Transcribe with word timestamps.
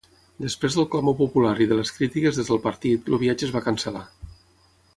Després 0.43 0.77
del 0.77 0.87
clamor 0.93 1.15
popular 1.19 1.51
i 1.65 1.67
de 1.73 1.77
les 1.79 1.91
crítiques 1.97 2.39
des 2.41 2.49
del 2.53 2.61
partit, 2.65 3.13
el 3.17 3.21
viatge 3.25 3.47
es 3.49 3.55
va 3.59 3.63
cancel·lar. 3.67 4.03